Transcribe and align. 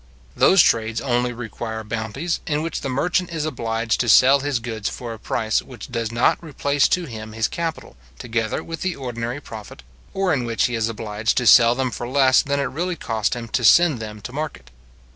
Those 0.35 0.63
trades 0.63 0.99
only 0.99 1.31
require 1.31 1.83
bounties, 1.83 2.39
in 2.47 2.63
which 2.63 2.81
the 2.81 2.89
merchant 2.89 3.31
is 3.31 3.45
obliged 3.45 3.99
to 3.99 4.09
sell 4.09 4.39
his 4.39 4.57
goods 4.57 4.89
for 4.89 5.13
a 5.13 5.19
price 5.19 5.61
which 5.61 5.91
does 5.91 6.11
not 6.11 6.43
replace 6.43 6.87
to 6.87 7.05
him 7.05 7.33
his 7.33 7.47
capital, 7.47 7.95
together 8.17 8.63
with 8.63 8.81
the 8.81 8.95
ordinary 8.95 9.39
profit, 9.39 9.83
or 10.15 10.33
in 10.33 10.43
which 10.43 10.65
he 10.65 10.73
is 10.73 10.89
obliged 10.89 11.37
to 11.37 11.45
sell 11.45 11.75
them 11.75 11.91
for 11.91 12.07
less 12.07 12.41
than 12.41 12.59
it 12.59 12.63
really 12.63 12.95
cost 12.95 13.35
him 13.35 13.47
to 13.49 13.63
send 13.63 13.99
them 13.99 14.21
to 14.21 14.33
market. 14.33 14.71